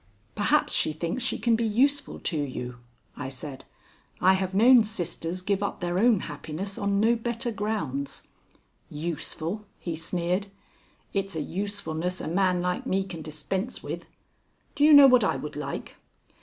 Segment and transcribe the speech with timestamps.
[0.33, 2.79] "Perhaps she thinks she can be useful to you,"
[3.15, 3.65] I said.
[4.19, 8.23] "I have known sisters give up their own happiness on no better grounds."
[8.89, 10.47] "Useful?" he sneered.
[11.13, 14.07] "It's a usefulness a man like me can dispense with.
[14.73, 15.97] Do you know what I would like?"